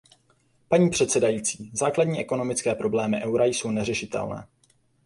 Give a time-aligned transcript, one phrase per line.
[0.67, 4.47] Paní předsedající, základní ekonomické problémy eura jsou neřešitelné.